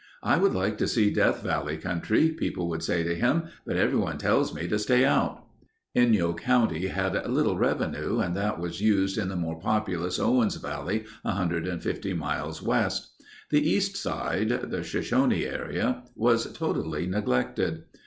"I 0.23 0.35
would 0.37 0.53
like 0.55 0.79
to 0.79 0.87
see 0.87 1.13
Death 1.13 1.43
Valley 1.43 1.77
country," 1.77 2.29
people 2.29 2.67
would 2.69 2.81
say 2.81 3.03
to 3.03 3.13
him, 3.13 3.43
"but 3.67 3.77
everyone 3.77 4.17
tells 4.17 4.51
me 4.51 4.67
to 4.67 4.79
stay 4.79 5.05
out." 5.05 5.43
Inyo 5.95 6.35
county 6.35 6.87
had 6.87 7.29
little 7.29 7.55
revenue 7.55 8.17
and 8.17 8.35
that 8.35 8.59
was 8.59 8.81
used 8.81 9.19
in 9.19 9.29
the 9.29 9.35
more 9.35 9.59
populous 9.59 10.17
Owens 10.17 10.55
Valley 10.55 11.05
150 11.21 12.13
miles 12.13 12.63
west. 12.63 13.11
The 13.51 13.61
east 13.61 13.95
side 13.95 14.71
(the 14.71 14.81
Shoshone 14.81 15.45
area) 15.45 16.01
was 16.15 16.51
totally 16.51 17.05
neglected. 17.05 17.83